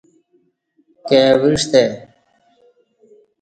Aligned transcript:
کائی 1.07 1.29
اوعستہ 1.35 1.81
آئی 1.85 1.89